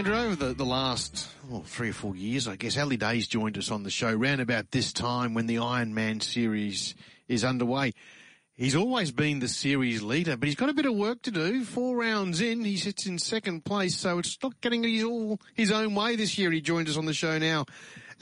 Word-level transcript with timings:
Andrew, 0.00 0.16
over 0.16 0.34
the, 0.34 0.54
the 0.54 0.64
last 0.64 1.28
well, 1.46 1.60
three 1.60 1.90
or 1.90 1.92
four 1.92 2.16
years, 2.16 2.48
I 2.48 2.56
guess, 2.56 2.78
Ali 2.78 2.96
Day's 2.96 3.28
joined 3.28 3.58
us 3.58 3.70
on 3.70 3.82
the 3.82 3.90
show 3.90 4.10
round 4.10 4.40
about 4.40 4.70
this 4.70 4.94
time 4.94 5.34
when 5.34 5.46
the 5.46 5.56
Ironman 5.56 6.22
series 6.22 6.94
is 7.28 7.44
underway. 7.44 7.92
He's 8.54 8.74
always 8.74 9.12
been 9.12 9.40
the 9.40 9.48
series 9.48 10.00
leader, 10.00 10.38
but 10.38 10.46
he's 10.46 10.56
got 10.56 10.70
a 10.70 10.72
bit 10.72 10.86
of 10.86 10.94
work 10.94 11.20
to 11.24 11.30
do. 11.30 11.64
Four 11.64 11.98
rounds 11.98 12.40
in, 12.40 12.64
he 12.64 12.78
sits 12.78 13.04
in 13.04 13.18
second 13.18 13.66
place, 13.66 13.94
so 13.94 14.18
it's 14.18 14.38
not 14.42 14.58
getting 14.62 14.84
his 14.84 15.04
all 15.04 15.38
his 15.52 15.70
own 15.70 15.94
way 15.94 16.16
this 16.16 16.38
year. 16.38 16.50
He 16.50 16.62
joined 16.62 16.88
us 16.88 16.96
on 16.96 17.04
the 17.04 17.12
show 17.12 17.36
now. 17.36 17.66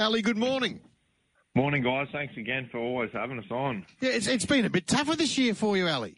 Ali, 0.01 0.21
good 0.21 0.37
morning. 0.37 0.81
Morning, 1.55 1.85
guys. 1.85 2.09
Thanks 2.11 2.37
again 2.37 2.69
for 2.73 2.79
always 2.79 3.11
having 3.13 3.39
us 3.39 3.53
on. 3.53 3.87
Yeah, 4.01 4.11
it's, 4.11 4.27
it's 4.27 4.47
been 4.47 4.65
a 4.65 4.71
bit 4.71 4.89
tougher 4.89 5.15
this 5.15 5.39
year 5.39 5.55
for 5.55 5.77
you, 5.77 5.87
Ali. 5.87 6.17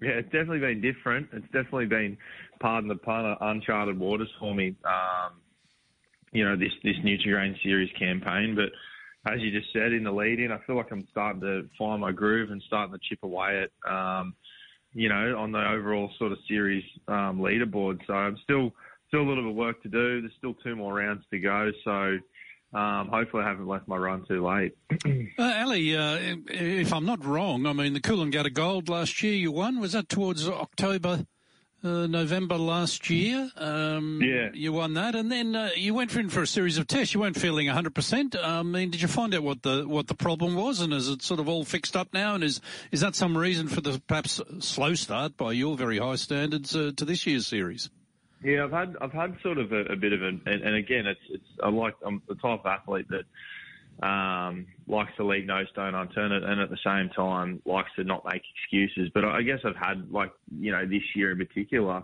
Yeah, 0.00 0.10
it's 0.10 0.30
definitely 0.30 0.58
been 0.58 0.80
different. 0.80 1.28
It's 1.32 1.46
definitely 1.46 1.86
been, 1.86 2.18
pardon 2.60 2.88
the 2.88 2.96
pun, 2.96 3.36
uncharted 3.40 3.98
waters 3.98 4.28
for 4.38 4.54
me. 4.54 4.74
Um, 4.84 5.34
you 6.32 6.44
know, 6.44 6.56
this 6.56 6.72
this 6.82 6.96
Nutrigrain 7.04 7.54
series 7.62 7.90
campaign, 7.98 8.54
but 8.54 8.70
as 9.32 9.40
you 9.40 9.50
just 9.50 9.72
said 9.72 9.92
in 9.92 10.04
the 10.04 10.12
lead 10.12 10.38
in, 10.38 10.52
I 10.52 10.58
feel 10.66 10.76
like 10.76 10.90
I'm 10.90 11.06
starting 11.10 11.40
to 11.40 11.68
find 11.78 12.00
my 12.00 12.12
groove 12.12 12.50
and 12.50 12.62
starting 12.66 12.92
to 12.92 13.00
chip 13.08 13.18
away 13.22 13.64
at, 13.64 13.90
um, 13.90 14.34
you 14.94 15.08
know, 15.08 15.36
on 15.36 15.50
the 15.52 15.58
overall 15.58 16.10
sort 16.18 16.32
of 16.32 16.38
series 16.48 16.84
um, 17.08 17.38
leaderboard. 17.38 17.98
So 18.06 18.12
I'm 18.12 18.36
still 18.44 18.72
still 19.08 19.20
a 19.20 19.26
little 19.28 19.44
bit 19.44 19.50
of 19.50 19.56
work 19.56 19.82
to 19.82 19.88
do. 19.88 20.20
There's 20.20 20.32
still 20.38 20.54
two 20.62 20.76
more 20.76 20.94
rounds 20.94 21.24
to 21.30 21.38
go. 21.38 21.70
So 21.84 22.18
um, 22.78 23.08
hopefully, 23.08 23.42
I 23.44 23.48
haven't 23.48 23.66
left 23.66 23.88
my 23.88 23.96
run 23.96 24.24
too 24.26 24.46
late. 24.46 24.76
uh, 25.38 25.54
Ali, 25.64 25.96
uh, 25.96 26.36
if 26.48 26.92
I'm 26.92 27.04
not 27.04 27.24
wrong, 27.24 27.66
I 27.66 27.72
mean 27.72 27.94
the 27.94 28.00
Coolangatta 28.00 28.52
Gold 28.52 28.88
last 28.88 29.22
year 29.22 29.34
you 29.34 29.52
won. 29.52 29.80
Was 29.80 29.92
that 29.92 30.08
towards 30.08 30.48
October? 30.48 31.26
Uh, 31.86 32.08
November 32.08 32.56
last 32.56 33.08
year. 33.10 33.48
Um, 33.56 34.20
yeah. 34.20 34.48
You 34.52 34.72
won 34.72 34.94
that, 34.94 35.14
and 35.14 35.30
then 35.30 35.54
uh, 35.54 35.70
you 35.76 35.94
went 35.94 36.16
in 36.16 36.28
for 36.30 36.42
a 36.42 36.46
series 36.46 36.78
of 36.78 36.88
tests. 36.88 37.14
You 37.14 37.20
weren't 37.20 37.38
feeling 37.38 37.68
100%. 37.68 38.34
I 38.42 38.62
mean, 38.64 38.90
did 38.90 39.00
you 39.00 39.06
find 39.06 39.32
out 39.36 39.44
what 39.44 39.62
the 39.62 39.84
what 39.86 40.08
the 40.08 40.14
problem 40.14 40.56
was, 40.56 40.80
and 40.80 40.92
is 40.92 41.08
it 41.08 41.22
sort 41.22 41.38
of 41.38 41.48
all 41.48 41.64
fixed 41.64 41.94
up 41.94 42.12
now? 42.12 42.34
And 42.34 42.42
is 42.42 42.60
is 42.90 43.02
that 43.02 43.14
some 43.14 43.38
reason 43.38 43.68
for 43.68 43.80
the 43.80 44.02
perhaps 44.08 44.40
slow 44.58 44.94
start 44.94 45.36
by 45.36 45.52
your 45.52 45.76
very 45.76 45.98
high 45.98 46.16
standards 46.16 46.74
uh, 46.74 46.90
to 46.96 47.04
this 47.04 47.24
year's 47.24 47.46
series? 47.46 47.88
Yeah, 48.42 48.64
I've 48.64 48.72
had 48.72 48.96
I've 49.00 49.12
had 49.12 49.36
sort 49.40 49.58
of 49.58 49.70
a, 49.70 49.84
a 49.84 49.96
bit 49.96 50.12
of 50.12 50.22
an, 50.22 50.42
and, 50.44 50.62
and, 50.62 50.74
again, 50.74 51.06
it's 51.06 51.20
it's 51.30 51.48
I 51.62 51.68
like 51.68 51.94
I'm 52.04 52.20
the 52.26 52.34
type 52.34 52.64
of 52.64 52.66
athlete 52.66 53.06
that 53.10 53.26
um, 54.02 54.66
likes 54.86 55.12
to 55.16 55.24
leave 55.24 55.46
no 55.46 55.64
stone 55.72 55.94
unturned, 55.94 56.32
and 56.32 56.60
at 56.60 56.70
the 56.70 56.78
same 56.84 57.08
time 57.10 57.62
likes 57.64 57.90
to 57.96 58.04
not 58.04 58.24
make 58.24 58.42
excuses. 58.54 59.10
But 59.14 59.24
I 59.24 59.42
guess 59.42 59.60
I've 59.64 59.76
had 59.76 60.10
like 60.10 60.32
you 60.58 60.72
know 60.72 60.86
this 60.86 61.02
year 61.14 61.32
in 61.32 61.38
particular, 61.38 62.02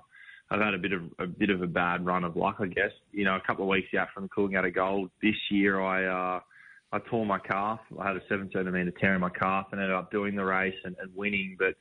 I've 0.50 0.60
had 0.60 0.74
a 0.74 0.78
bit 0.78 0.92
of 0.92 1.02
a 1.18 1.26
bit 1.26 1.50
of 1.50 1.62
a 1.62 1.66
bad 1.66 2.04
run 2.04 2.24
of 2.24 2.36
luck. 2.36 2.56
I 2.60 2.66
guess 2.66 2.92
you 3.12 3.24
know 3.24 3.36
a 3.36 3.40
couple 3.46 3.64
of 3.64 3.68
weeks 3.68 3.88
out 3.98 4.08
from 4.14 4.28
Coolangatta 4.28 4.74
Gold 4.74 5.10
this 5.22 5.36
year, 5.50 5.80
I. 5.80 6.04
Uh, 6.36 6.40
I 6.94 6.98
tore 6.98 7.24
my 7.24 7.38
calf. 7.38 7.80
I 7.98 8.08
had 8.08 8.16
a 8.16 8.20
seven 8.28 8.50
centimeter 8.52 8.90
tear 8.90 9.14
in 9.14 9.22
my 9.22 9.30
calf 9.30 9.68
and 9.72 9.80
ended 9.80 9.96
up 9.96 10.10
doing 10.10 10.36
the 10.36 10.44
race 10.44 10.74
and, 10.84 10.94
and 11.00 11.10
winning. 11.16 11.56
But 11.58 11.74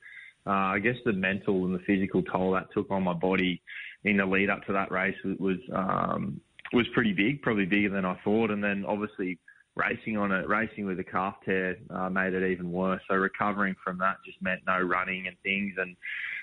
uh, 0.50 0.56
I 0.56 0.80
guess 0.80 0.96
the 1.04 1.12
mental 1.12 1.66
and 1.66 1.76
the 1.76 1.84
physical 1.86 2.24
toll 2.24 2.54
that 2.54 2.68
took 2.74 2.90
on 2.90 3.04
my 3.04 3.14
body 3.14 3.62
in 4.06 4.18
the 4.18 4.26
lead 4.26 4.50
up 4.50 4.66
to 4.68 4.74
that 4.74 4.90
race 4.90 5.18
was 5.26 5.38
was, 5.38 5.58
um, 5.76 6.40
was 6.72 6.88
pretty 6.94 7.12
big, 7.12 7.42
probably 7.42 7.66
bigger 7.66 7.90
than 7.90 8.06
I 8.06 8.18
thought. 8.24 8.52
And 8.52 8.64
then 8.64 8.86
obviously 8.88 9.38
racing 9.76 10.18
on 10.18 10.32
it, 10.32 10.48
racing 10.48 10.86
with 10.86 11.00
a 11.00 11.04
calf 11.04 11.36
tear 11.46 11.78
uh, 11.90 12.10
made 12.10 12.34
it 12.34 12.50
even 12.50 12.72
worse. 12.72 13.02
So 13.10 13.16
recovering 13.16 13.76
from 13.84 13.98
that 14.00 14.18
just 14.26 14.42
meant 14.42 14.62
no 14.68 14.80
running 14.80 15.28
and 15.28 15.36
things. 15.44 15.74
And 15.78 15.96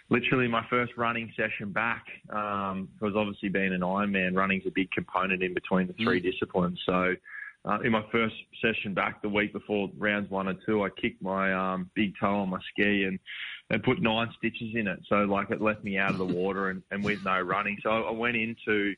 literally 0.08 0.48
my 0.48 0.64
first 0.70 0.92
running 0.96 1.32
session 1.36 1.72
back 1.72 2.04
um, 2.30 2.88
was 3.00 3.14
obviously 3.16 3.50
being 3.50 3.74
an 3.74 3.82
Ironman. 3.82 4.34
Running's 4.34 4.64
a 4.66 4.70
big 4.74 4.90
component 4.90 5.42
in 5.42 5.54
between 5.54 5.86
the 5.86 5.94
three 6.02 6.20
mm. 6.20 6.32
disciplines. 6.32 6.80
So 6.86 7.14
uh, 7.64 7.78
in 7.84 7.92
my 7.92 8.04
first 8.10 8.34
session 8.62 8.94
back 8.94 9.20
the 9.20 9.28
week 9.28 9.52
before 9.52 9.90
rounds 9.98 10.30
one 10.30 10.48
and 10.48 10.58
two, 10.64 10.82
I 10.84 10.88
kicked 10.90 11.20
my 11.20 11.52
um, 11.52 11.90
big 11.94 12.14
toe 12.18 12.36
on 12.36 12.48
my 12.48 12.60
ski 12.72 13.04
and, 13.04 13.18
and 13.68 13.82
put 13.82 14.00
nine 14.00 14.28
stitches 14.38 14.74
in 14.74 14.86
it. 14.86 15.00
So 15.08 15.16
like 15.16 15.50
it 15.50 15.60
left 15.60 15.84
me 15.84 15.98
out 15.98 16.12
of 16.12 16.18
the 16.18 16.24
water 16.24 16.70
and, 16.70 16.82
and 16.90 17.04
with 17.04 17.22
no 17.24 17.38
running. 17.40 17.76
So 17.82 17.90
I 17.90 18.10
went 18.10 18.36
into 18.36 18.94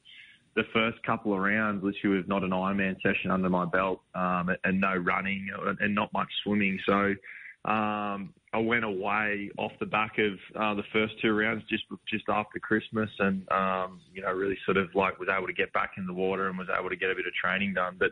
the 0.56 0.64
first 0.72 1.02
couple 1.04 1.32
of 1.32 1.40
rounds 1.40 1.82
literally 1.84 2.18
with 2.18 2.28
not 2.28 2.42
an 2.42 2.50
Ironman 2.50 2.96
session 3.02 3.30
under 3.30 3.48
my 3.48 3.64
belt 3.64 4.00
um, 4.14 4.50
and 4.64 4.80
no 4.80 4.94
running 4.96 5.48
and 5.80 5.94
not 5.94 6.12
much 6.12 6.28
swimming. 6.42 6.78
So 6.86 7.14
um, 7.64 8.34
I 8.52 8.58
went 8.58 8.84
away 8.84 9.50
off 9.58 9.72
the 9.78 9.86
back 9.86 10.18
of 10.18 10.32
uh, 10.60 10.74
the 10.74 10.82
first 10.92 11.14
two 11.22 11.32
rounds 11.32 11.62
just 11.68 11.84
just 12.08 12.24
after 12.28 12.58
Christmas, 12.58 13.10
and 13.18 13.46
um, 13.52 14.00
you 14.12 14.22
know 14.22 14.32
really 14.32 14.58
sort 14.64 14.76
of 14.76 14.88
like 14.94 15.18
was 15.20 15.28
able 15.28 15.46
to 15.46 15.52
get 15.52 15.72
back 15.72 15.92
in 15.98 16.06
the 16.06 16.12
water 16.12 16.48
and 16.48 16.58
was 16.58 16.68
able 16.76 16.88
to 16.88 16.96
get 16.96 17.10
a 17.10 17.14
bit 17.14 17.26
of 17.26 17.34
training 17.34 17.74
done. 17.74 17.96
But 17.98 18.10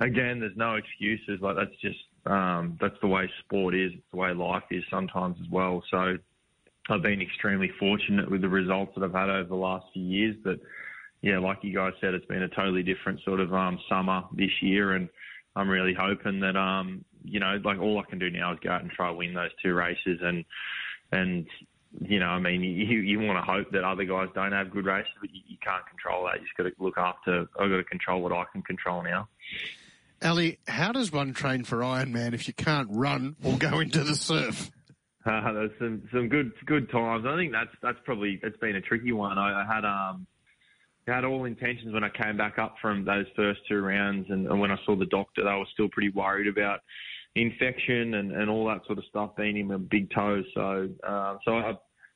again, 0.00 0.40
there's 0.40 0.56
no 0.56 0.76
excuses. 0.76 1.40
Like 1.42 1.56
that's 1.56 1.78
just 1.82 1.98
um, 2.26 2.78
that's 2.80 2.96
the 3.02 3.08
way 3.08 3.28
sport 3.44 3.74
is. 3.74 3.92
It's 3.92 4.10
the 4.12 4.16
way 4.18 4.32
life 4.32 4.64
is 4.70 4.84
sometimes 4.90 5.36
as 5.42 5.50
well. 5.50 5.82
So 5.90 6.16
I've 6.88 7.02
been 7.02 7.20
extremely 7.20 7.70
fortunate 7.78 8.30
with 8.30 8.42
the 8.42 8.48
results 8.48 8.92
that 8.96 9.04
I've 9.04 9.12
had 9.12 9.28
over 9.28 9.48
the 9.48 9.56
last 9.56 9.86
few 9.92 10.04
years. 10.04 10.36
But 10.42 10.60
yeah, 11.26 11.40
like 11.40 11.58
you 11.62 11.74
guys 11.74 11.92
said, 12.00 12.14
it's 12.14 12.24
been 12.26 12.44
a 12.44 12.48
totally 12.48 12.84
different 12.84 13.20
sort 13.24 13.40
of 13.40 13.52
um, 13.52 13.80
summer 13.88 14.22
this 14.32 14.62
year, 14.62 14.92
and 14.92 15.08
I'm 15.56 15.68
really 15.68 15.92
hoping 15.92 16.38
that 16.38 16.54
um, 16.56 17.04
you 17.24 17.40
know, 17.40 17.60
like 17.64 17.80
all 17.80 17.98
I 17.98 18.08
can 18.08 18.20
do 18.20 18.30
now 18.30 18.52
is 18.52 18.60
go 18.62 18.70
out 18.70 18.82
and 18.82 18.90
try 18.92 19.08
to 19.08 19.14
win 19.14 19.34
those 19.34 19.50
two 19.60 19.74
races, 19.74 20.20
and 20.22 20.44
and 21.10 21.44
you 22.00 22.20
know, 22.20 22.26
I 22.26 22.38
mean, 22.38 22.62
you 22.62 23.00
you 23.00 23.18
want 23.18 23.44
to 23.44 23.52
hope 23.52 23.72
that 23.72 23.82
other 23.82 24.04
guys 24.04 24.28
don't 24.36 24.52
have 24.52 24.70
good 24.70 24.86
races, 24.86 25.10
but 25.20 25.30
you, 25.34 25.40
you 25.48 25.56
can't 25.64 25.84
control 25.88 26.26
that. 26.26 26.40
You 26.40 26.46
just 26.46 26.56
got 26.56 26.62
to 26.64 26.72
look 26.78 26.96
after. 26.96 27.48
I've 27.58 27.70
got 27.70 27.76
to 27.76 27.84
control 27.84 28.22
what 28.22 28.32
I 28.32 28.44
can 28.52 28.62
control 28.62 29.02
now. 29.02 29.26
Ali, 30.22 30.60
how 30.68 30.92
does 30.92 31.10
one 31.10 31.34
train 31.34 31.64
for 31.64 31.78
Ironman 31.78 32.34
if 32.34 32.46
you 32.46 32.54
can't 32.54 32.88
run 32.92 33.34
or 33.42 33.58
go 33.58 33.80
into 33.80 34.04
the 34.04 34.14
surf? 34.14 34.70
Uh, 35.26 35.52
there's 35.54 35.72
some 35.80 36.02
some 36.12 36.28
good 36.28 36.52
good 36.66 36.88
times. 36.88 37.26
I 37.26 37.34
think 37.34 37.50
that's 37.50 37.72
that's 37.82 37.98
probably 38.04 38.38
it's 38.44 38.56
been 38.58 38.76
a 38.76 38.80
tricky 38.80 39.10
one. 39.10 39.38
I, 39.38 39.64
I 39.64 39.74
had 39.74 39.84
um 39.84 40.24
had 41.12 41.24
all 41.24 41.44
intentions 41.44 41.94
when 41.94 42.04
I 42.04 42.10
came 42.10 42.36
back 42.36 42.58
up 42.58 42.76
from 42.80 43.04
those 43.04 43.26
first 43.36 43.60
two 43.68 43.80
rounds, 43.80 44.26
and, 44.30 44.46
and 44.46 44.60
when 44.60 44.70
I 44.70 44.78
saw 44.84 44.96
the 44.96 45.06
doctor, 45.06 45.44
they 45.44 45.50
were 45.50 45.66
still 45.72 45.88
pretty 45.88 46.10
worried 46.10 46.48
about 46.48 46.80
infection 47.36 48.14
and, 48.14 48.32
and 48.32 48.50
all 48.50 48.66
that 48.66 48.84
sort 48.86 48.98
of 48.98 49.04
stuff 49.04 49.36
being 49.36 49.56
in 49.58 49.68
my 49.68 49.76
big 49.76 50.10
toe. 50.10 50.42
So 50.54 50.88
uh, 51.06 51.36
so 51.44 51.58
I 51.58 51.74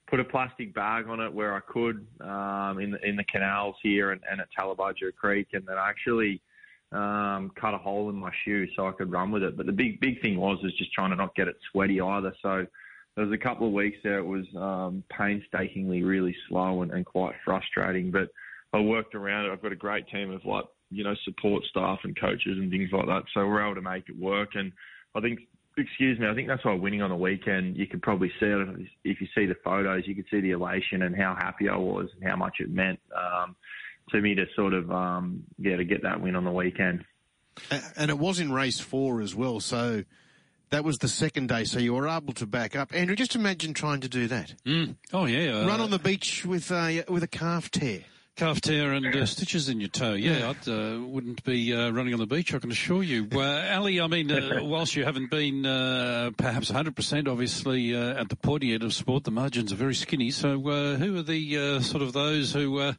put 0.08 0.18
a 0.18 0.24
plastic 0.24 0.74
bag 0.74 1.06
on 1.08 1.20
it 1.20 1.32
where 1.32 1.54
I 1.54 1.60
could 1.60 2.06
um, 2.20 2.80
in 2.80 2.90
the 2.90 3.08
in 3.08 3.16
the 3.16 3.24
canals 3.24 3.76
here 3.82 4.10
and, 4.10 4.20
and 4.30 4.40
at 4.40 4.48
Tallebudgera 4.58 5.14
Creek, 5.16 5.48
and 5.52 5.64
then 5.66 5.78
I 5.78 5.88
actually 5.88 6.40
um, 6.92 7.52
cut 7.60 7.74
a 7.74 7.78
hole 7.78 8.10
in 8.10 8.16
my 8.16 8.32
shoe 8.44 8.66
so 8.74 8.88
I 8.88 8.92
could 8.92 9.12
run 9.12 9.30
with 9.30 9.42
it. 9.42 9.56
But 9.56 9.66
the 9.66 9.72
big 9.72 10.00
big 10.00 10.20
thing 10.20 10.36
was 10.36 10.58
was 10.62 10.76
just 10.76 10.92
trying 10.92 11.10
to 11.10 11.16
not 11.16 11.34
get 11.36 11.48
it 11.48 11.56
sweaty 11.70 12.00
either. 12.00 12.34
So 12.42 12.66
there 13.14 13.24
was 13.24 13.34
a 13.34 13.42
couple 13.42 13.66
of 13.66 13.72
weeks 13.72 13.98
there 14.02 14.18
it 14.18 14.26
was 14.26 14.46
um, 14.56 15.04
painstakingly 15.10 16.02
really 16.02 16.34
slow 16.48 16.82
and, 16.82 16.90
and 16.90 17.04
quite 17.04 17.34
frustrating. 17.44 18.10
But 18.10 18.30
I 18.72 18.80
worked 18.80 19.14
around 19.14 19.46
it. 19.46 19.52
I've 19.52 19.62
got 19.62 19.72
a 19.72 19.76
great 19.76 20.08
team 20.08 20.30
of 20.30 20.44
like 20.44 20.64
you 20.90 21.04
know 21.04 21.14
support 21.24 21.64
staff 21.64 22.00
and 22.04 22.18
coaches 22.18 22.58
and 22.58 22.70
things 22.70 22.90
like 22.92 23.06
that. 23.06 23.22
So 23.34 23.46
we're 23.46 23.64
able 23.64 23.76
to 23.76 23.82
make 23.82 24.08
it 24.08 24.18
work. 24.18 24.50
And 24.54 24.72
I 25.14 25.20
think 25.20 25.40
excuse 25.76 26.18
me, 26.18 26.28
I 26.28 26.34
think 26.34 26.48
that's 26.48 26.64
why 26.64 26.74
winning 26.74 27.02
on 27.02 27.10
the 27.10 27.16
weekend, 27.16 27.76
you 27.76 27.86
could 27.86 28.02
probably 28.02 28.30
see 28.40 28.46
it 28.46 28.88
if 29.04 29.20
you 29.20 29.26
see 29.34 29.46
the 29.46 29.56
photos, 29.64 30.06
you 30.06 30.14
could 30.14 30.26
see 30.30 30.40
the 30.40 30.50
elation 30.50 31.02
and 31.02 31.16
how 31.16 31.36
happy 31.38 31.68
I 31.68 31.76
was 31.76 32.08
and 32.14 32.28
how 32.28 32.36
much 32.36 32.56
it 32.60 32.70
meant. 32.70 33.00
Um, 33.16 33.56
to 34.10 34.20
me 34.20 34.34
to 34.34 34.44
sort 34.56 34.74
of 34.74 34.90
um, 34.90 35.44
yeah 35.58 35.76
to 35.76 35.84
get 35.84 36.02
that 36.02 36.20
win 36.20 36.36
on 36.36 36.44
the 36.44 36.50
weekend. 36.50 37.04
And 37.96 38.10
it 38.10 38.18
was 38.18 38.40
in 38.40 38.52
race 38.52 38.80
four 38.80 39.20
as 39.20 39.34
well, 39.34 39.60
so 39.60 40.04
that 40.70 40.84
was 40.84 40.98
the 40.98 41.08
second 41.08 41.48
day. 41.48 41.64
So 41.64 41.78
you 41.78 41.94
were 41.94 42.08
able 42.08 42.32
to 42.34 42.46
back 42.46 42.76
up. 42.76 42.94
Andrew, 42.94 43.16
just 43.16 43.34
imagine 43.34 43.74
trying 43.74 44.00
to 44.00 44.08
do 44.08 44.28
that. 44.28 44.54
Mm. 44.64 44.96
Oh 45.12 45.26
yeah, 45.26 45.60
uh, 45.60 45.66
run 45.66 45.80
on 45.80 45.90
the 45.90 45.98
beach 45.98 46.44
with 46.44 46.70
a 46.70 47.04
with 47.08 47.22
a 47.22 47.28
calf 47.28 47.70
tear. 47.70 48.00
Calf 48.40 48.62
tear 48.62 48.94
and 48.94 49.04
uh, 49.04 49.26
stitches 49.26 49.68
in 49.68 49.80
your 49.80 49.90
toe. 49.90 50.14
Yeah, 50.14 50.54
I 50.66 50.70
uh, 50.70 50.98
wouldn't 50.98 51.44
be 51.44 51.74
uh, 51.74 51.90
running 51.90 52.14
on 52.14 52.20
the 52.20 52.26
beach. 52.26 52.54
I 52.54 52.58
can 52.58 52.70
assure 52.70 53.02
you. 53.02 53.28
Uh, 53.40 53.74
Ali, 53.74 54.00
I 54.00 54.06
mean, 54.06 54.30
uh, 54.30 54.60
whilst 54.62 54.96
you 54.96 55.04
haven't 55.04 55.30
been 55.30 55.64
uh, 55.66 56.30
perhaps 56.36 56.70
100%, 56.70 57.28
obviously 57.28 57.94
at 57.94 58.28
the 58.28 58.36
pointy 58.36 58.72
end 58.74 58.82
of 58.82 58.94
sport, 58.94 59.24
the 59.24 59.30
margins 59.30 59.72
are 59.72 59.76
very 59.76 59.94
skinny. 59.94 60.30
So, 60.30 60.58
who 60.58 61.18
are 61.18 61.22
the 61.22 61.80
sort 61.82 62.02
of 62.02 62.12
those 62.12 62.52
who 62.52 62.94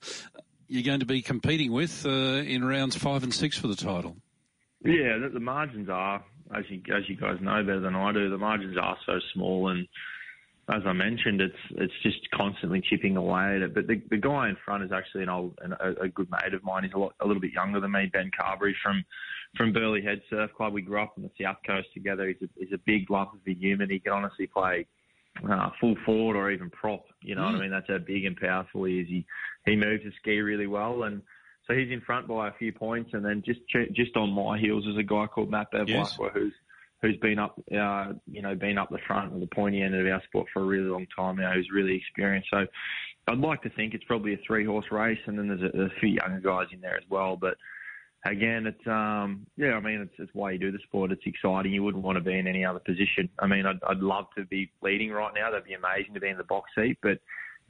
you're 0.72 0.84
going 0.84 1.02
to 1.02 1.06
be 1.06 1.22
competing 1.22 1.72
with 1.72 2.06
uh, 2.06 2.10
in 2.10 2.64
rounds 2.64 2.96
five 2.96 3.24
and 3.24 3.34
six 3.34 3.58
for 3.58 3.68
the 3.68 3.76
title. 3.76 4.16
Yeah, 4.86 5.18
the, 5.18 5.30
the, 5.34 5.40
margins 5.40 5.90
are, 5.90 6.24
as 6.56 6.66
you 6.70 6.82
as 6.96 7.10
you 7.10 7.18
guys 7.18 7.38
know 7.42 7.62
better 7.64 7.82
than 7.82 7.96
I 7.96 8.14
do, 8.14 8.30
the 8.30 8.38
margins 8.38 8.78
are 8.78 8.98
so 9.06 9.20
small, 9.34 9.70
and 9.70 9.88
as 10.70 10.84
I 10.86 10.94
mentioned, 10.94 11.42
it's 11.42 11.56
it's 11.72 11.94
just 12.04 12.30
constantly 12.32 12.82
chipping 12.82 13.18
away 13.18 13.56
at 13.56 13.62
it. 13.62 13.74
But 13.74 13.88
the, 13.88 14.02
the 14.10 14.18
guy 14.18 14.50
in 14.50 14.58
front 14.64 14.84
is 14.84 14.92
actually 14.92 15.24
an 15.24 15.30
old, 15.30 15.58
an, 15.62 15.74
a, 15.80 16.04
a, 16.04 16.08
good 16.08 16.30
mate 16.30 16.54
of 16.54 16.64
mine. 16.64 16.84
He's 16.84 16.94
a 16.94 17.00
lot, 17.00 17.14
a 17.20 17.28
little 17.28 17.42
bit 17.42 17.52
younger 17.52 17.80
than 17.80 17.92
me, 17.92 18.10
Ben 18.12 18.32
Carberry 18.38 18.76
from 18.82 19.04
from 19.58 19.74
Burleigh 19.74 20.04
Head 20.04 20.22
Surf 20.30 20.52
Club. 20.56 20.74
We 20.74 20.82
grew 20.82 21.02
up 21.02 21.14
on 21.18 21.24
the 21.24 21.44
south 21.44 21.58
coast 21.66 21.88
together. 21.94 22.28
He's 22.28 22.42
a, 22.42 22.50
he's 22.58 22.74
a 22.74 22.80
big 22.86 23.10
lump 23.10 23.34
of 23.34 23.40
a 23.48 23.54
human. 23.54 23.90
He 23.90 24.00
can 24.00 24.14
honestly 24.14 24.48
play 24.48 24.86
uh, 25.50 25.70
full 25.80 25.96
forward 26.06 26.38
or 26.38 26.52
even 26.52 26.70
prop. 26.70 27.06
You 27.22 27.36
know 27.36 27.42
mm. 27.42 27.46
what 27.46 27.56
I 27.56 27.58
mm. 27.58 27.62
mean? 27.62 27.72
That's 27.72 27.88
how 27.88 27.98
big 27.98 28.26
and 28.26 28.38
powerful 28.38 28.84
he 28.84 29.00
is. 29.00 29.08
He 29.08 29.26
he 29.66 29.76
moves 29.76 30.04
the 30.04 30.12
ski 30.20 30.40
really 30.42 30.68
well, 30.68 31.04
and 31.04 31.22
so 31.68 31.74
he's 31.74 31.92
in 31.92 32.02
front 32.02 32.28
by 32.28 32.50
a 32.50 32.54
few 32.54 32.72
points, 32.72 33.12
and 33.14 33.26
then 33.26 33.42
just 33.46 33.62
just 33.94 34.16
on 34.16 34.32
my 34.32 34.60
heels 34.60 34.86
is 34.86 34.98
a 34.98 35.04
guy 35.04 35.26
called 35.28 35.50
Matt 35.50 35.72
Bevilacqua 35.72 35.88
yes. 35.88 36.32
who's 36.34 36.54
who's 37.02 37.18
been 37.18 37.40
up, 37.40 37.60
uh, 37.76 38.14
you 38.32 38.42
know, 38.42 38.56
been 38.56 38.78
up 38.78 38.90
the 38.90 39.00
front 39.08 39.34
of 39.34 39.40
the 39.40 39.48
pointy 39.48 39.82
end 39.82 39.96
of 39.96 40.06
our 40.06 40.22
sport 40.26 40.48
for 40.54 40.62
a 40.62 40.66
really 40.66 40.90
long 40.90 41.08
time 41.16 41.38
now. 41.38 41.52
Who's 41.54 41.70
really 41.74 41.96
experienced. 41.96 42.50
So 42.52 42.66
I'd 43.28 43.40
like 43.40 43.62
to 43.64 43.70
think 43.72 43.94
it's 43.94 44.04
probably 44.04 44.34
a 44.34 44.40
three 44.46 44.66
horse 44.66 44.86
race, 44.92 45.20
and 45.26 45.38
then 45.38 45.48
there's 45.48 45.74
a, 45.74 45.82
a 45.84 46.00
few 46.00 46.10
younger 46.10 46.40
guys 46.40 46.68
in 46.72 46.82
there 46.82 46.96
as 46.96 47.04
well. 47.10 47.36
But 47.36 47.58
again, 48.26 48.68
it's 48.68 48.88
um, 48.88 49.46
yeah, 49.58 49.74
I 49.74 49.80
mean, 49.80 50.02
it's, 50.02 50.14
it's 50.20 50.32
why 50.34 50.52
you 50.52 50.60
do 50.60 50.72
the 50.72 50.80
sport. 50.88 51.12
It's 51.12 51.26
exciting. 51.26 51.74
You 51.74 51.84
wouldn't 51.84 52.04
want 52.04 52.18
to 52.18 52.24
be 52.24 52.38
in 52.38 52.48
any 52.48 52.64
other 52.64 52.80
position. 52.80 53.30
I 53.40 53.48
mean, 53.48 53.66
I'd, 53.66 53.80
I'd 53.88 54.00
love 54.00 54.26
to 54.38 54.46
be 54.46 54.72
leading 54.82 55.12
right 55.12 55.34
now. 55.34 55.50
That'd 55.50 55.66
be 55.66 55.74
amazing 55.74 56.14
to 56.14 56.20
be 56.20 56.30
in 56.30 56.38
the 56.38 56.44
box 56.44 56.70
seat, 56.76 56.98
but 57.02 57.20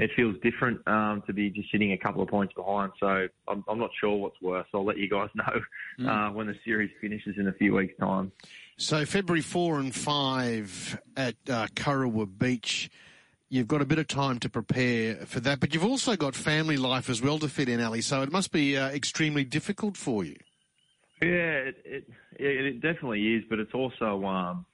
it 0.02 0.10
feels 0.16 0.36
different 0.42 0.86
um, 0.88 1.22
to 1.28 1.34
be 1.34 1.52
just 1.52 1.72
sitting 1.72 1.94
a 1.94 1.98
couple 1.98 2.24
of 2.24 2.28
points 2.28 2.54
behind. 2.56 2.92
So 3.00 3.28
I'm, 3.48 3.64
I'm 3.70 3.78
not 3.78 3.92
sure 4.00 4.18
what's 4.18 4.42
worse. 4.42 4.66
I'll 4.74 4.84
let 4.84 4.98
you 4.98 5.08
guys 5.08 5.30
know 5.36 5.62
mm. 6.00 6.08
uh, 6.08 6.34
when 6.34 6.48
the 6.48 6.56
series 6.66 6.90
finishes 7.00 7.36
in 7.38 7.48
a 7.48 7.54
few 7.54 7.76
weeks' 7.76 7.94
time. 8.00 8.32
So 8.78 9.06
February 9.06 9.42
four 9.42 9.80
and 9.80 9.94
five 9.94 11.00
at 11.16 11.36
uh, 11.48 11.68
Kurrawa 11.76 12.28
Beach. 12.38 12.90
You've 13.50 13.68
got 13.68 13.82
a 13.82 13.86
bit 13.86 14.00
of 14.00 14.08
time 14.08 14.40
to 14.40 14.50
prepare 14.50 15.16
for 15.28 15.40
that, 15.42 15.60
but 15.60 15.74
you've 15.74 15.86
also 15.86 16.16
got 16.16 16.36
family 16.36 16.78
life 16.78 17.10
as 17.10 17.22
well 17.22 17.38
to 17.40 17.50
fit 17.50 17.70
in, 17.70 17.82
Ali. 17.82 18.02
So 18.02 18.24
it 18.24 18.32
must 18.32 18.52
be 18.52 18.78
uh, 18.78 18.88
extremely 18.90 19.44
difficult 19.44 19.98
for 19.98 20.24
you. 20.24 20.38
Yeah, 21.22 21.28
it, 21.28 21.76
it, 21.86 22.06
it 22.40 22.82
definitely 22.82 23.36
is, 23.36 23.44
but 23.50 23.60
it's 23.60 23.74
also 23.74 24.26
um, 24.26 24.66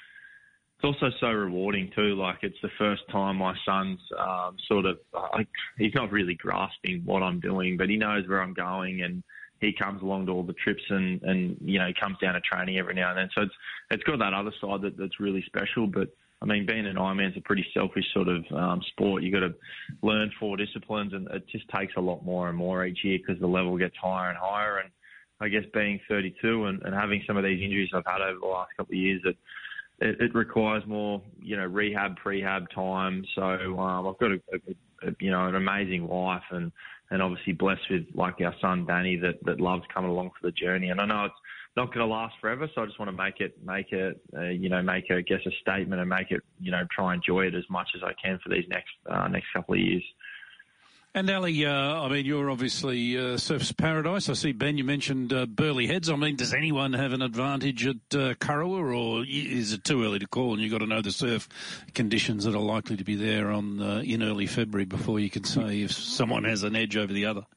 it's 0.79 0.85
also 0.85 1.15
so 1.19 1.27
rewarding 1.27 1.89
too. 1.95 2.15
Like 2.15 2.37
it's 2.43 2.57
the 2.61 2.69
first 2.77 3.01
time 3.11 3.37
my 3.37 3.55
son's 3.65 3.99
um, 4.17 4.55
sort 4.67 4.85
of 4.85 4.99
like 5.33 5.47
he's 5.77 5.93
not 5.95 6.11
really 6.11 6.35
grasping 6.35 7.01
what 7.03 7.23
I'm 7.23 7.39
doing, 7.39 7.77
but 7.77 7.89
he 7.89 7.97
knows 7.97 8.27
where 8.27 8.41
I'm 8.41 8.53
going 8.53 9.01
and 9.01 9.23
he 9.59 9.73
comes 9.73 10.03
along 10.03 10.27
to 10.27 10.33
all 10.33 10.43
the 10.43 10.53
trips 10.53 10.83
and 10.89 11.21
and 11.23 11.57
you 11.61 11.79
know 11.79 11.87
he 11.87 11.95
comes 11.99 12.17
down 12.21 12.35
to 12.35 12.41
training 12.41 12.77
every 12.77 12.93
now 12.93 13.09
and 13.09 13.17
then. 13.17 13.29
So 13.33 13.41
it's 13.41 13.53
it's 13.89 14.03
got 14.03 14.19
that 14.19 14.33
other 14.33 14.51
side 14.61 14.81
that, 14.83 14.97
that's 14.97 15.19
really 15.19 15.43
special. 15.47 15.87
But 15.87 16.09
I 16.43 16.45
mean, 16.45 16.67
being 16.67 16.85
an 16.85 16.97
Ironman 16.97 17.31
is 17.31 17.37
a 17.37 17.41
pretty 17.41 17.65
selfish 17.73 18.05
sort 18.13 18.27
of 18.27 18.45
um, 18.51 18.81
sport. 18.91 19.23
You 19.23 19.31
got 19.31 19.39
to 19.39 19.55
learn 20.03 20.31
four 20.39 20.57
disciplines, 20.57 21.13
and 21.13 21.27
it 21.31 21.47
just 21.51 21.67
takes 21.69 21.93
a 21.97 22.01
lot 22.01 22.23
more 22.23 22.49
and 22.49 22.57
more 22.57 22.85
each 22.85 23.03
year 23.03 23.17
because 23.17 23.41
the 23.41 23.47
level 23.47 23.75
gets 23.77 23.95
higher 23.99 24.29
and 24.29 24.37
higher. 24.37 24.77
And 24.77 24.91
I 25.39 25.47
guess 25.47 25.63
being 25.73 25.99
32 26.07 26.65
and, 26.65 26.83
and 26.83 26.93
having 26.93 27.23
some 27.25 27.37
of 27.37 27.43
these 27.43 27.63
injuries 27.63 27.89
I've 27.93 28.05
had 28.05 28.21
over 28.21 28.39
the 28.39 28.45
last 28.45 28.69
couple 28.77 28.93
of 28.93 28.99
years, 28.99 29.21
that 29.23 29.35
it, 29.99 30.21
it 30.21 30.35
requires 30.35 30.83
more, 30.85 31.21
you 31.39 31.57
know, 31.57 31.65
rehab, 31.65 32.15
prehab 32.23 32.67
time. 32.73 33.25
So 33.35 33.41
um, 33.79 34.07
I've 34.07 34.19
got 34.19 34.31
a, 34.31 34.41
a, 34.53 35.07
a, 35.07 35.11
you 35.19 35.31
know, 35.31 35.47
an 35.47 35.55
amazing 35.55 36.07
wife 36.07 36.43
and 36.51 36.71
and 37.09 37.21
obviously 37.21 37.53
blessed 37.53 37.89
with 37.89 38.03
like 38.15 38.35
our 38.41 38.53
son 38.61 38.85
Danny 38.85 39.15
that 39.17 39.43
that 39.45 39.61
loves 39.61 39.83
coming 39.93 40.11
along 40.11 40.31
for 40.39 40.47
the 40.47 40.51
journey. 40.51 40.89
And 40.89 40.99
I 40.99 41.05
know 41.05 41.25
it's 41.25 41.35
not 41.75 41.93
going 41.93 42.05
to 42.05 42.11
last 42.11 42.35
forever, 42.41 42.67
so 42.73 42.81
I 42.81 42.85
just 42.85 42.99
want 42.99 43.15
to 43.15 43.23
make 43.23 43.39
it, 43.39 43.55
make 43.63 43.91
it, 43.91 44.19
uh, 44.35 44.49
you 44.49 44.67
know, 44.67 44.81
make 44.81 45.09
a, 45.11 45.17
I 45.17 45.21
guess 45.21 45.39
a 45.45 45.51
statement 45.61 46.01
and 46.01 46.09
make 46.09 46.31
it, 46.31 46.41
you 46.59 46.71
know, 46.71 46.81
try 46.91 47.13
and 47.13 47.21
enjoy 47.23 47.45
it 47.45 47.55
as 47.55 47.63
much 47.69 47.87
as 47.95 48.01
I 48.03 48.13
can 48.21 48.39
for 48.43 48.49
these 48.49 48.65
next 48.67 48.89
uh, 49.09 49.27
next 49.27 49.47
couple 49.53 49.75
of 49.75 49.79
years. 49.79 50.03
And 51.17 51.31
Ali, 51.31 51.65
uh, 51.65 51.71
I 51.71 52.09
mean, 52.09 52.27
you're 52.27 52.51
obviously 52.51 53.17
uh, 53.17 53.37
Surfers 53.37 53.75
Paradise. 53.75 54.29
I 54.29 54.33
see, 54.33 54.51
Ben, 54.51 54.77
you 54.77 54.83
mentioned 54.83 55.33
uh, 55.33 55.47
Burleigh 55.47 55.87
Heads. 55.87 56.11
I 56.11 56.15
mean, 56.15 56.35
does 56.35 56.53
anyone 56.53 56.93
have 56.93 57.11
an 57.11 57.23
advantage 57.23 57.87
at 57.87 57.95
uh, 58.13 58.35
or 58.47 59.25
is 59.27 59.73
it 59.73 59.83
too 59.83 60.03
early 60.03 60.19
to 60.19 60.27
call 60.27 60.53
and 60.53 60.61
you've 60.61 60.71
got 60.71 60.81
to 60.81 60.85
know 60.85 61.01
the 61.01 61.11
surf 61.11 61.49
conditions 61.95 62.43
that 62.43 62.53
are 62.53 62.61
likely 62.61 62.97
to 62.97 63.03
be 63.03 63.15
there 63.15 63.49
on 63.49 63.81
uh, 63.81 64.03
in 64.05 64.21
early 64.21 64.45
February 64.45 64.85
before 64.85 65.19
you 65.19 65.31
can 65.31 65.43
say 65.43 65.81
if 65.81 65.91
someone 65.91 66.43
has 66.43 66.61
an 66.61 66.75
edge 66.75 66.95
over 66.95 67.11
the 67.11 67.25
other? 67.25 67.47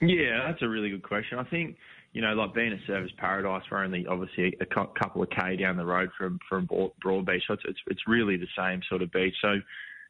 Yeah, 0.00 0.46
that's 0.46 0.62
a 0.62 0.68
really 0.68 0.90
good 0.90 1.02
question. 1.02 1.40
I 1.40 1.44
think, 1.44 1.78
you 2.12 2.22
know, 2.22 2.34
like 2.34 2.54
being 2.54 2.72
a 2.72 2.88
Surfers 2.88 3.16
Paradise, 3.16 3.64
we're 3.68 3.82
only 3.82 4.06
obviously 4.06 4.56
a 4.60 4.66
couple 4.66 5.24
of 5.24 5.30
K 5.30 5.56
down 5.56 5.76
the 5.76 5.84
road 5.84 6.10
from, 6.16 6.38
from 6.48 6.68
Broadbeach. 6.68 7.42
So 7.48 7.54
it's, 7.54 7.64
it's, 7.64 7.80
it's 7.88 8.06
really 8.06 8.36
the 8.36 8.46
same 8.56 8.80
sort 8.88 9.02
of 9.02 9.10
beach. 9.10 9.34
So, 9.42 9.56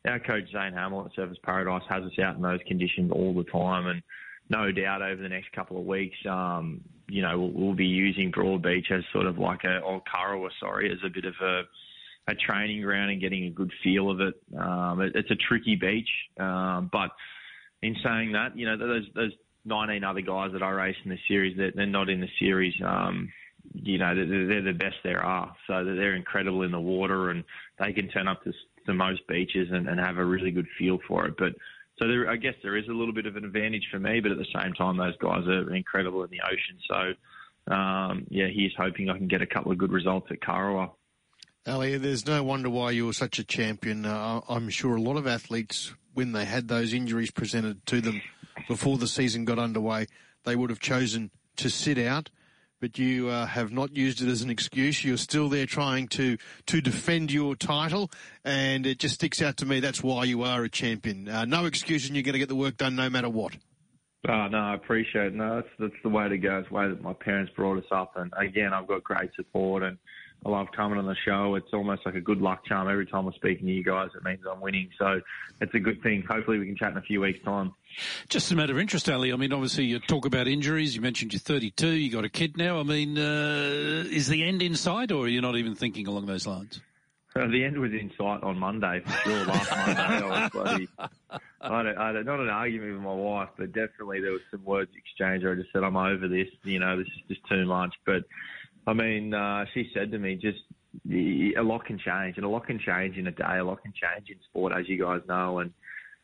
our 0.07 0.19
coach 0.19 0.45
Zane 0.53 0.73
Hamill 0.73 1.07
at 1.07 1.17
Surfers 1.17 1.41
Paradise 1.43 1.83
has 1.89 2.05
us 2.05 2.19
out 2.23 2.37
in 2.37 2.43
those 2.43 2.61
conditions 2.67 3.11
all 3.13 3.35
the 3.35 3.45
time, 3.45 3.87
and 3.87 4.03
no 4.49 4.73
doubt 4.73 5.03
over 5.03 5.23
the 5.23 5.29
next 5.29 5.53
couple 5.53 5.79
of 5.79 5.87
weeks, 5.87 6.17
um, 6.29 6.81
you 7.09 7.23
know, 7.23 7.39
we'll, 7.39 7.51
we'll, 7.51 7.75
be 7.75 7.87
using 7.87 8.33
Broadbeach 8.33 8.91
as 8.91 9.05
sort 9.13 9.27
of 9.27 9.39
like 9.39 9.65
a 9.65 9.79
or 9.79 10.03
Kurrawa, 10.03 10.49
sorry, 10.59 10.91
as 10.91 10.99
a 11.05 11.11
bit 11.11 11.25
of 11.25 11.35
a 11.41 11.63
a 12.29 12.35
training 12.37 12.83
ground 12.83 13.11
and 13.11 13.21
getting 13.21 13.45
a 13.47 13.51
good 13.51 13.73
feel 13.83 14.11
of 14.11 14.21
it. 14.21 14.35
Um, 14.57 15.01
it 15.01 15.13
it's 15.15 15.31
a 15.31 15.37
tricky 15.37 15.77
beach, 15.77 16.09
um, 16.39 16.89
but 16.93 17.11
in 17.83 17.97
saying 18.03 18.33
that, 18.33 18.57
you 18.57 18.67
know, 18.67 18.77
those 18.77 19.07
those 19.15 19.33
19 19.65 20.05
other 20.05 20.21
guys 20.21 20.51
that 20.53 20.63
I 20.63 20.71
race 20.71 20.97
in 21.05 21.11
the 21.11 21.19
series, 21.29 21.57
they're, 21.57 21.73
they're 21.75 21.87
not 21.87 22.09
in 22.09 22.21
the 22.21 22.29
series. 22.39 22.75
Um, 22.85 23.33
you 23.75 23.99
know, 23.99 24.15
they're, 24.15 24.47
they're 24.47 24.63
the 24.63 24.79
best 24.79 24.97
there 25.05 25.23
are. 25.23 25.55
So 25.67 25.85
they're 25.85 26.17
incredible 26.17 26.63
in 26.63 26.73
the 26.73 26.81
water 26.81 27.31
and 27.31 27.45
they 27.79 27.93
can 27.93 28.09
turn 28.09 28.29
up 28.29 28.43
to 28.45 28.53
to 28.87 28.95
most 28.95 29.27
beaches 29.27 29.69
and, 29.71 29.89
and 29.89 29.99
have 30.01 30.19
a 30.19 30.25
really 30.25 30.51
good 30.51 30.67
feel 30.79 30.99
for 31.07 31.27
it. 31.27 31.35
But 31.39 31.53
so 31.99 32.09
there, 32.09 32.29
I 32.29 32.37
guess 32.37 32.55
there 32.63 32.77
is 32.77 32.89
a 32.89 32.93
little 32.93 33.15
bit 33.15 33.27
of 33.27 33.37
an 33.37 33.45
advantage 33.45 33.89
for 33.91 33.99
me, 33.99 34.21
but 34.21 34.33
at 34.33 34.39
the 34.39 34.47
same 34.55 34.73
time, 34.75 34.97
those 34.97 35.17
guys 35.19 35.47
are 35.47 35.75
incredible 35.75 36.25
in 36.25 36.31
the 36.31 36.41
ocean. 36.41 36.79
So 36.89 37.75
um, 37.75 38.27
yeah, 38.29 38.49
he's 38.49 38.73
hoping 38.77 39.11
I 39.11 39.17
can 39.17 39.29
get 39.29 39.43
a 39.43 39.47
couple 39.47 39.73
of 39.73 39.79
good 39.79 39.93
results 39.93 40.29
at 40.31 40.41
Kurrawa. 40.41 40.91
Ali, 41.67 41.97
there's 41.97 42.27
no 42.27 42.43
wonder 42.43 42.69
why 42.69 42.91
you 42.91 43.07
were 43.07 43.13
such 43.13 43.39
a 43.39 43.45
champion. 43.45 44.05
Uh, 44.05 44.41
I'm 44.49 44.69
sure 44.69 44.97
a 44.97 45.01
lot 45.01 45.17
of 45.17 45.29
athletes, 45.29 45.95
when 46.13 46.33
they 46.33 46.45
had 46.45 46.67
those 46.67 46.93
injuries 46.93 47.31
presented 47.31 47.87
to 47.87 48.01
them 48.01 48.21
before 48.67 48.99
the 48.99 49.07
season 49.07 49.45
got 49.45 49.61
underway, 49.61 50.07
they 50.45 50.57
would 50.57 50.71
have 50.71 50.81
chosen 50.81 51.31
to 51.57 51.71
sit 51.71 51.99
out 51.99 52.31
but 52.83 52.99
you 52.99 53.29
uh, 53.29 53.47
have 53.47 53.73
not 53.73 53.97
used 53.97 54.21
it 54.21 54.29
as 54.29 54.43
an 54.43 54.51
excuse. 54.51 55.05
You're 55.05 55.17
still 55.17 55.49
there 55.49 55.67
trying 55.67 56.09
to 56.09 56.37
to 56.67 56.81
defend 56.81 57.31
your 57.31 57.55
title, 57.55 58.11
and 58.45 58.85
it 58.87 58.99
just 58.99 59.15
sticks 59.15 59.41
out 59.41 59.59
to 59.59 59.67
me. 59.67 59.79
That's 59.79 60.03
why 60.03 60.25
you 60.25 60.43
are 60.43 60.65
a 60.65 60.69
champion. 60.69 61.29
Uh, 61.29 61.45
no 61.45 61.65
excuse, 61.65 62.07
and 62.07 62.17
you're 62.17 62.25
going 62.25 62.33
to 62.33 62.41
get 62.41 62.49
the 62.49 62.57
work 62.57 62.77
done 62.77 62.97
no 62.97 63.09
matter 63.09 63.29
what. 63.29 63.57
Oh, 64.29 64.49
no, 64.49 64.59
I 64.59 64.75
appreciate 64.75 65.27
it. 65.27 65.35
No, 65.35 65.57
that's, 65.57 65.69
that's 65.79 66.03
the 66.03 66.09
way 66.09 66.29
to 66.29 66.39
go. 66.39 66.59
It's 66.59 66.69
the 66.69 66.75
way 66.75 66.89
that 66.89 67.03
my 67.03 67.13
parents 67.13 67.53
brought 67.57 67.79
us 67.79 67.91
up. 67.93 68.13
And 68.17 68.33
again, 68.37 68.73
I've 68.73 68.87
got 68.87 69.03
great 69.03 69.31
support 69.35 69.83
and 69.83 69.97
I 70.45 70.49
love 70.49 70.69
coming 70.75 70.99
on 70.99 71.07
the 71.07 71.17
show. 71.25 71.55
It's 71.55 71.73
almost 71.73 72.05
like 72.05 72.17
a 72.17 72.21
good 72.21 72.41
luck 72.41 72.65
charm. 72.67 72.89
Every 72.89 73.07
time 73.07 73.27
I'm 73.27 73.33
speaking 73.35 73.67
to 73.67 73.73
you 73.73 73.85
guys, 73.85 74.11
it 74.17 74.25
means 74.25 74.41
I'm 74.51 74.61
winning. 74.61 74.91
So 74.99 75.21
it's 75.61 75.75
a 75.75 75.79
good 75.79 76.03
thing. 76.03 76.25
Hopefully 76.29 76.59
we 76.59 76.67
can 76.67 76.77
chat 76.77 76.91
in 76.91 76.99
a 76.99 77.03
few 77.03 77.21
weeks' 77.21 77.45
time. 77.45 77.73
Just 78.29 78.51
a 78.51 78.57
matter 78.57 78.73
of 78.73 78.79
interest, 78.81 79.09
Ali. 79.09 79.33
I 79.33 79.37
mean, 79.37 79.53
obviously 79.53 79.85
you 79.85 80.01
talk 80.01 80.27
about 80.27 80.49
injuries. 80.49 80.97
You 80.97 81.01
mentioned 81.01 81.33
you're 81.33 81.41
32. 81.41 81.89
You 81.89 82.11
got 82.11 82.25
a 82.25 82.29
kid 82.29 82.57
now. 82.57 82.81
I 82.81 82.83
mean, 82.83 83.17
uh, 83.19 84.05
is 84.11 84.27
the 84.27 84.43
end 84.43 84.63
in 84.63 84.75
sight 84.75 85.13
or 85.13 85.25
are 85.25 85.29
you 85.29 85.41
not 85.41 85.57
even 85.57 85.77
thinking 85.77 86.09
along 86.09 86.27
those 86.27 86.47
lines? 86.47 86.81
Uh, 87.35 87.47
the 87.47 87.65
end 87.65 87.79
was 87.79 87.93
in 87.93 88.11
sight 88.19 88.43
on 88.43 88.59
Monday 88.59 89.01
for 89.07 89.13
sure. 89.21 89.47
Last 89.47 89.71
Monday, 89.71 90.01
I 90.01 90.43
was 90.43 90.51
bloody. 90.51 90.89
I 91.63 91.77
had, 91.79 91.87
I 91.97 92.13
had 92.13 92.27
not 92.27 92.41
an 92.41 92.51
argument 92.51 92.93
with 92.93 93.03
my 93.03 93.15
wife, 93.15 93.49
but 93.57 93.73
definitely 93.73 94.21
there 94.21 94.33
was 94.33 94.43
some 94.51 94.63
words 94.65 94.91
exchanged. 94.95 95.47
I 95.47 95.55
just 95.55 95.73
said, 95.73 95.83
"I'm 95.83 95.97
over 95.97 96.29
this. 96.29 96.49
You 96.65 96.81
know, 96.81 96.99
this 96.99 97.07
is 97.07 97.23
just 97.29 97.49
too 97.49 97.65
much." 97.65 97.95
But 98.05 98.25
I 98.87 98.93
mean, 98.93 99.33
uh, 99.33 99.65
she 99.75 99.91
said 99.95 100.11
to 100.11 100.19
me, 100.19 100.35
just 100.35 100.59
a 101.11 101.63
lot 101.63 101.85
can 101.85 101.99
change, 101.99 102.37
and 102.37 102.45
a 102.45 102.49
lot 102.49 102.67
can 102.67 102.79
change 102.79 103.17
in 103.17 103.27
a 103.27 103.31
day. 103.31 103.59
A 103.59 103.65
lot 103.65 103.83
can 103.83 103.93
change 103.93 104.29
in 104.29 104.37
sport, 104.49 104.73
as 104.73 104.89
you 104.89 105.03
guys 105.03 105.21
know. 105.29 105.61
And 105.61 105.73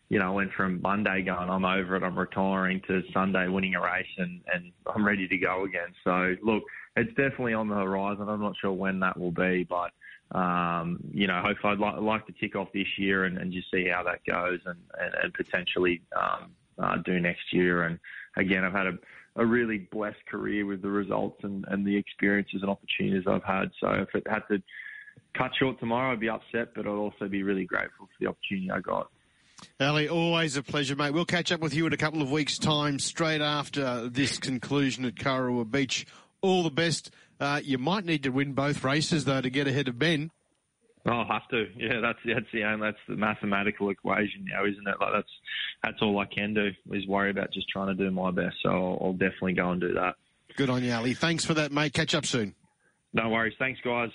you 0.09 0.19
know, 0.19 0.33
I 0.33 0.35
went 0.35 0.53
from 0.57 0.81
Monday 0.81 1.23
going, 1.23 1.51
I'm 1.51 1.65
over 1.65 1.97
it, 1.97 2.03
I'm 2.03 2.19
retiring, 2.19 2.81
to 2.89 3.03
Sunday 3.13 3.47
winning 3.49 3.75
a 3.75 3.81
race, 3.81 4.07
and 4.17 4.41
and 4.53 4.73
I'm 4.95 5.07
ready 5.07 5.29
to 5.29 5.39
go 5.39 5.65
again. 5.65 5.95
So 6.05 6.35
look, 6.43 6.65
it's 6.97 7.11
definitely 7.11 7.55
on 7.55 7.69
the 7.69 7.77
horizon. 7.77 8.29
I'm 8.29 8.41
not 8.41 8.55
sure 8.61 8.73
when 8.73 9.01
that 9.01 9.19
will 9.19 9.33
be, 9.33 9.65
but 9.69 9.93
um, 10.37 10.99
you 11.13 11.27
know, 11.27 11.41
hopefully 11.43 11.75
I'd 11.75 11.79
like, 11.79 12.01
like 12.01 12.27
to 12.27 12.33
kick 12.33 12.55
off 12.55 12.69
this 12.75 12.99
year 12.99 13.25
and, 13.25 13.39
and 13.39 13.53
just 13.53 13.71
see 13.71 13.89
how 13.89 14.03
that 14.05 14.21
goes, 14.25 14.61
and 14.67 14.79
and, 15.01 15.15
and 15.23 15.35
potentially 15.35 16.03
um, 16.17 16.53
uh, 16.79 16.97
do 17.05 17.21
next 17.21 17.53
year. 17.53 17.85
And 17.85 17.99
again, 18.37 18.65
I've 18.65 18.73
had 18.73 18.87
a 18.87 18.99
a 19.39 19.47
really 19.47 19.89
blessed 19.93 20.25
career 20.29 20.67
with 20.67 20.83
the 20.83 20.91
results 20.91 21.39
and, 21.45 21.65
and 21.69 21.87
the 21.87 21.97
experiences 21.97 22.61
and 22.61 22.71
opportunities 22.71 23.25
I've 23.27 23.45
had. 23.45 23.71
So 23.81 23.89
if 23.93 24.15
it 24.15 24.27
had 24.29 24.43
to 24.51 24.61
cut 25.37 25.53
short 25.59 25.79
tomorrow, 25.79 26.13
I'd 26.13 26.21
be 26.21 26.29
upset, 26.29 26.75
but 26.75 26.87
I'd 26.87 26.91
also 26.91 27.29
be 27.29 27.43
really 27.45 27.65
grateful 27.65 28.07
for 28.07 28.13
the 28.21 28.27
opportunity 28.27 28.71
I 28.71 28.81
got. 28.81 29.09
Ali, 29.81 30.09
always 30.09 30.57
a 30.57 30.63
pleasure, 30.63 30.97
mate. 30.97 31.13
We'll 31.13 31.25
catch 31.25 31.51
up 31.53 31.61
with 31.61 31.75
you 31.75 31.87
in 31.87 31.93
a 31.93 31.97
couple 31.97 32.21
of 32.21 32.31
weeks' 32.31 32.59
time, 32.59 32.99
straight 32.99 33.41
after 33.41 34.09
this 34.09 34.39
conclusion 34.39 35.05
at 35.05 35.15
Kurrawa 35.15 35.71
Beach. 35.71 36.07
All 36.43 36.63
the 36.63 36.71
best. 36.71 37.11
Uh, 37.41 37.61
you 37.63 37.79
might 37.79 38.05
need 38.05 38.25
to 38.25 38.31
win 38.31 38.53
both 38.53 38.85
races, 38.85 39.25
though, 39.25 39.41
to 39.41 39.51
get 39.51 39.67
ahead 39.67 39.89
of 39.89 39.99
Ben. 39.99 40.31
I'll 41.09 41.27
have 41.27 41.49
to. 41.51 41.67
Yeah, 41.77 42.01
that's 42.01 42.19
that's 42.25 42.47
the 42.53 42.63
aim. 42.63 42.81
That's 42.81 42.99
the 43.09 43.17
mathematical 43.17 43.91
equation 43.91 44.47
now, 44.51 44.65
isn't 44.65 44.87
it? 44.87 44.95
Like 45.01 45.13
that's 45.13 45.31
that's 45.83 46.03
all 46.03 46.19
I 46.19 46.27
can 46.27 46.55
do 46.55 46.71
is 46.93 47.07
worry 47.07 47.31
about 47.31 47.53
just 47.53 47.69
trying 47.69 47.89
to 47.89 47.95
do 47.95 48.11
my 48.11 48.31
best. 48.31 48.57
So 48.63 48.69
I'll, 48.71 48.99
I'll 49.03 49.13
definitely 49.13 49.55
go 49.55 49.71
and 49.71 49.81
do 49.81 49.95
that. 49.95 50.15
Good 50.57 50.71
on 50.71 50.83
you, 50.83 50.93
Ali. 50.93 51.15
Thanks 51.15 51.45
for 51.45 51.55
that, 51.55 51.73
mate. 51.73 51.93
Catch 51.93 52.15
up 52.15 52.27
soon. 52.27 52.55
No 53.13 53.29
worries. 53.29 53.55
Thanks, 53.59 53.81
guys. 53.85 54.11